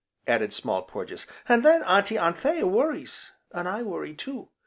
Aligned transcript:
added 0.25 0.51
Small 0.51 0.81
Porges, 0.81 1.27
"an' 1.47 1.61
then 1.61 1.83
Auntie 1.83 2.17
Anthea 2.17 2.65
worries, 2.65 3.33
an' 3.53 3.67
I 3.67 3.83
worry 3.83 4.15
too. 4.15 4.49